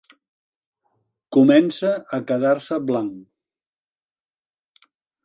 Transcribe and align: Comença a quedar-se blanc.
Comença 1.35 1.91
a 2.19 2.21
quedar-se 2.31 2.79
blanc. 2.87 4.89